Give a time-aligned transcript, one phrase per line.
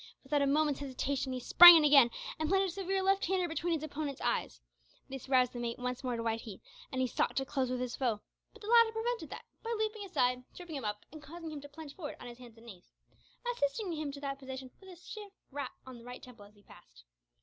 [0.23, 2.09] Without a moment's hesitation, he sprang in again
[2.39, 4.59] and planted a severe left hander between his opponent's eyes.
[5.07, 6.59] This roused the mate once more to white heat,
[6.91, 8.19] and he sought to close with his foe,
[8.51, 11.69] but the latter prevented that by leaping aside, tripping him up, and causing him to
[11.69, 12.91] plunge forward on his hands and knees
[13.53, 16.63] assisting him to that position with a stiff rap on the right temple as he
[16.63, 17.03] passed.